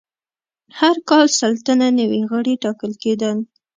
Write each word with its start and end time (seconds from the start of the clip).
هر 0.79 0.95
کال 1.09 1.25
سل 1.39 1.53
تنه 1.65 1.87
نوي 1.99 2.21
غړي 2.31 2.53
ټاکل 2.63 2.91
کېدل. 3.03 3.37